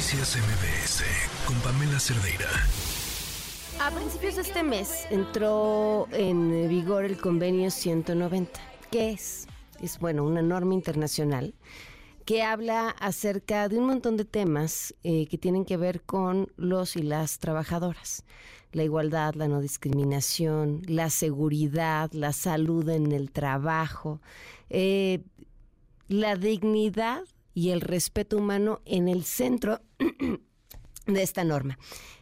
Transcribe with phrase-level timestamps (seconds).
[0.00, 1.04] Noticias MBS
[1.46, 2.48] con Pamela Cerdeira.
[3.82, 8.58] A principios de este mes entró en vigor el convenio 190.
[8.90, 9.46] ¿Qué es?
[9.82, 11.52] Es bueno, una norma internacional
[12.24, 16.96] que habla acerca de un montón de temas eh, que tienen que ver con los
[16.96, 18.24] y las trabajadoras.
[18.72, 24.22] La igualdad, la no discriminación, la seguridad, la salud en el trabajo,
[24.70, 25.20] eh,
[26.08, 27.24] la dignidad
[27.60, 29.80] y el respeto humano en el centro
[31.06, 31.78] de esta norma.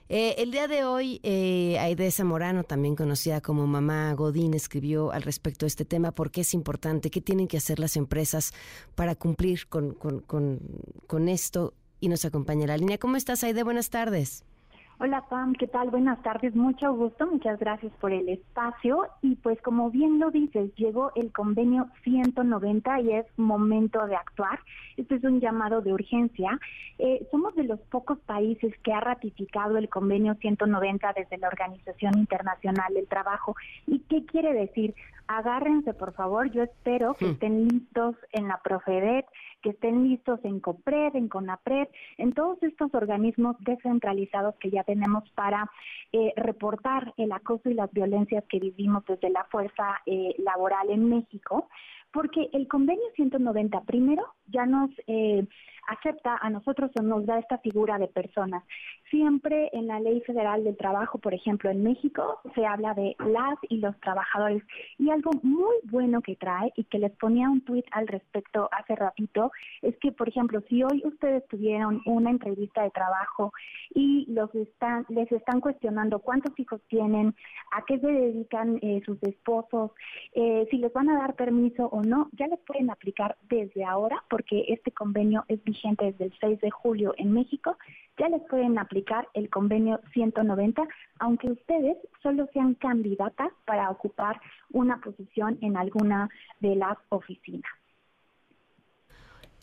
[0.09, 5.23] Eh, el día de hoy, eh, Aide Zamorano, también conocida como Mamá Godín, escribió al
[5.23, 8.53] respecto de este tema, por qué es importante, qué tienen que hacer las empresas
[8.97, 10.59] para cumplir con, con, con,
[11.07, 11.73] con esto.
[12.01, 12.99] Y nos acompaña la línea.
[12.99, 13.63] ¿Cómo estás, Aide?
[13.63, 14.45] Buenas tardes.
[15.01, 15.91] Hola Pam, ¿qué tal?
[15.91, 19.07] Buenas tardes, mucho gusto, muchas gracias por el espacio.
[19.23, 24.59] Y pues como bien lo dices, llegó el convenio 190 y es momento de actuar.
[24.97, 26.59] Este es un llamado de urgencia.
[26.99, 32.19] Eh, somos de los pocos países que ha ratificado el convenio 190 desde la Organización
[32.19, 33.55] Internacional del Trabajo.
[33.87, 34.97] ¿Y qué quiere decir?
[35.29, 39.27] Agárrense, por favor, yo espero que estén listos en la Profedet,
[39.63, 45.29] que estén listos en COPRED, en CONAPRED, en todos estos organismos descentralizados que ya tenemos
[45.31, 45.71] para
[46.13, 51.09] eh, reportar el acoso y las violencias que vivimos desde la fuerza eh, laboral en
[51.09, 51.69] México,
[52.13, 55.47] porque el convenio 190 primero ya nos eh,
[55.89, 58.63] acepta a nosotros o nos da esta figura de personas.
[59.11, 63.59] Siempre en la ley federal del trabajo, por ejemplo, en México, se habla de las
[63.71, 64.63] y los trabajadores.
[64.99, 68.95] Y algo muy bueno que trae y que les ponía un tuit al respecto hace
[68.97, 73.53] ratito, es que, por ejemplo, si hoy ustedes tuvieron una entrevista de trabajo
[73.95, 77.35] y los están, les están cuestionando cuántos hijos tienen,
[77.73, 79.93] a qué se dedican eh, sus esposos,
[80.35, 84.23] eh, si les van a dar permiso o no, ya les pueden aplicar desde ahora
[84.29, 87.77] porque este convenio es vigente vigente desde el 6 de julio en México,
[88.19, 90.83] ya les pueden aplicar el convenio 190,
[91.21, 94.41] aunque ustedes solo sean candidatas para ocupar
[94.73, 96.29] una posición en alguna
[96.61, 97.71] de las oficinas.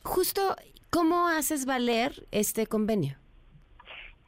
[0.03, 0.55] Justo,
[0.89, 3.17] ¿cómo haces valer este convenio?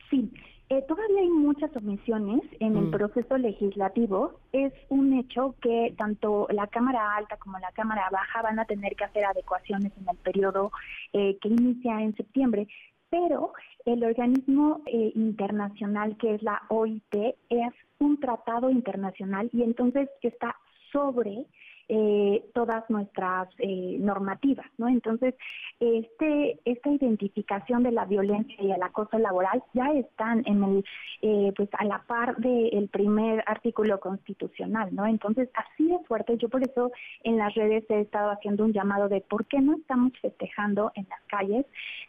[0.10, 0.32] Sí,
[0.70, 2.92] eh, todavía hay muchas omisiones en el mm.
[2.92, 4.40] proceso legislativo.
[4.52, 8.96] Es un hecho que tanto la Cámara Alta como la Cámara Baja van a tener
[8.96, 10.72] que hacer adecuaciones en el periodo
[11.14, 12.68] eh, que inicia en septiembre,
[13.10, 13.54] pero
[13.86, 17.16] el organismo eh, internacional que es la OIT
[17.50, 20.56] es un tratado internacional y entonces está
[20.92, 21.46] sobre
[21.90, 24.90] eh, todas nuestras eh, normativas, ¿no?
[24.90, 25.36] Entonces,
[25.80, 30.86] este, esta identificación de la violencia y el acoso laboral ya están en el,
[31.22, 35.06] eh, pues a la par del primer artículo constitucional, ¿no?
[35.06, 36.92] Entonces, así de fuerte, yo por eso
[37.24, 41.08] en las redes he estado haciendo un llamado de por qué no estamos festejando en
[41.10, 41.66] las calles.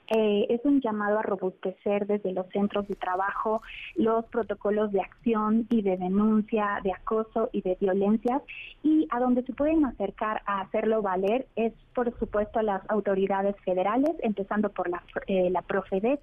[0.08, 3.62] es un llamado a robustecer desde los centros de trabajo
[3.94, 8.42] los protocolos de acción y de denuncia de acoso y de violencias
[8.82, 14.10] y a donde se puede acercar a hacerlo valer es, por supuesto, las autoridades federales,
[14.22, 16.20] empezando por la, eh, la Profedet,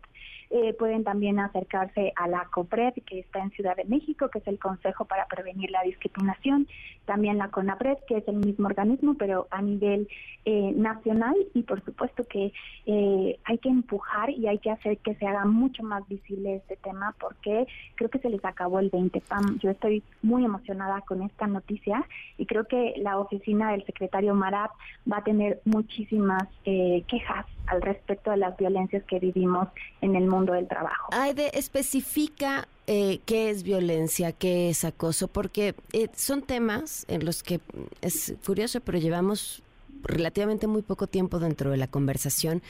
[0.52, 4.48] eh, pueden también acercarse a la COPRED, que está en Ciudad de México, que es
[4.48, 6.68] el Consejo para Prevenir la Discriminación,
[7.06, 10.08] también la CONAPRED, que es el mismo organismo, pero a nivel
[10.46, 12.54] eh, nacional, y por supuesto que
[12.86, 16.78] eh, hay que empujar y hay que hacer que se haga mucho más visible este
[16.78, 19.60] tema, porque creo que se les acabó el 20 PAM.
[19.60, 22.06] Yo estoy muy emocionada con esta noticia
[22.38, 24.72] y creo que la oficina del secretario Marat
[25.12, 29.68] va a tener muchísimas quejas al respecto de las violencias que vivimos
[30.02, 31.10] en el mundo del trabajo.
[31.12, 37.42] Aide, especifica eh, qué es violencia, qué es acoso, porque eh, son temas en los
[37.42, 37.60] que
[38.02, 39.64] es curioso, pero llevamos
[40.04, 42.62] relativamente muy poco tiempo dentro de la conversación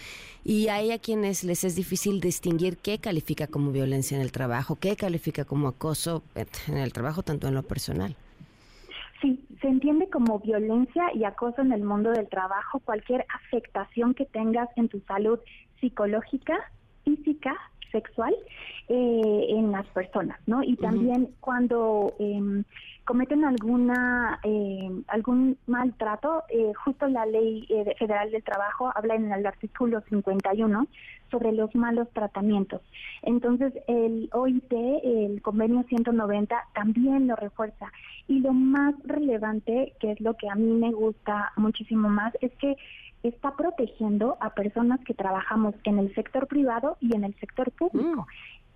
[0.46, 4.78] y hay a quienes les es difícil distinguir qué califica como violencia en el trabajo,
[4.78, 8.16] qué califica como acoso en el trabajo, tanto en lo personal.
[9.22, 14.26] Sí, se entiende como violencia y acoso en el mundo del trabajo cualquier afectación que
[14.26, 15.40] tengas en tu salud
[15.80, 16.58] psicológica,
[17.04, 17.56] física,
[17.92, 18.36] sexual
[18.90, 20.64] eh, en las personas, ¿no?
[20.64, 22.64] Y también cuando eh,
[23.06, 29.32] cometen alguna eh, algún maltrato, eh, justo la ley eh, federal del trabajo habla en
[29.32, 30.88] el artículo 51
[31.30, 32.82] sobre los malos tratamientos.
[33.22, 37.92] Entonces, el OIT, el convenio 190, también lo refuerza.
[38.28, 42.52] Y lo más relevante, que es lo que a mí me gusta muchísimo más, es
[42.56, 42.76] que
[43.24, 48.22] está protegiendo a personas que trabajamos en el sector privado y en el sector público.
[48.22, 48.26] Mm.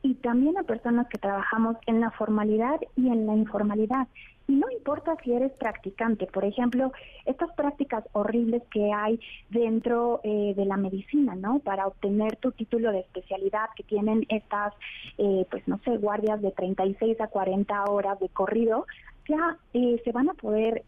[0.01, 4.07] Y también a personas que trabajamos en la formalidad y en la informalidad.
[4.47, 6.91] Y no importa si eres practicante, por ejemplo,
[7.25, 9.19] estas prácticas horribles que hay
[9.51, 11.59] dentro eh, de la medicina, ¿no?
[11.59, 14.73] Para obtener tu título de especialidad, que tienen estas,
[15.19, 18.87] eh, pues no sé, guardias de 36 a 40 horas de corrido,
[19.29, 20.83] ya eh, se van a poder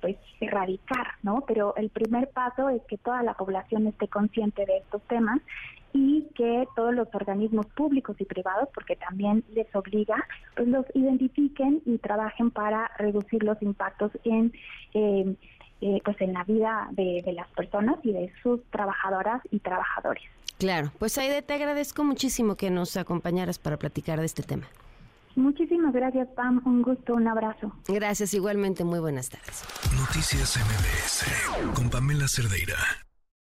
[0.00, 1.44] pues erradicar, ¿no?
[1.46, 5.40] Pero el primer paso es que toda la población esté consciente de estos temas
[5.92, 10.16] y que todos los organismos públicos y privados, porque también les obliga,
[10.56, 14.52] pues los identifiquen y trabajen para reducir los impactos en
[14.94, 15.34] eh,
[15.82, 20.22] eh, pues en la vida de, las personas y de sus trabajadoras y trabajadores.
[20.58, 24.66] Claro, pues Aide, te agradezco muchísimo que nos acompañaras para platicar de este tema.
[25.36, 26.60] Muchísimas gracias, Pam.
[26.64, 27.72] Un gusto, un abrazo.
[27.88, 28.84] Gracias, igualmente.
[28.84, 29.64] Muy buenas tardes.
[29.98, 32.76] Noticias MBS con Pamela Cerdeira.